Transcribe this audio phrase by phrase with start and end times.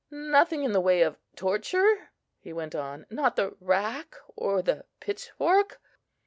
[0.09, 2.09] "Nothing in the way of torture?"
[2.39, 5.79] he went on; "not the rack, or the pitchfork?"